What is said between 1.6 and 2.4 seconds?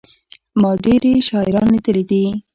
لېدلي دي.